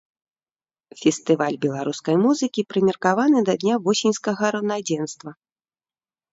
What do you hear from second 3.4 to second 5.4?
да дня восеньскага раўнадзенства.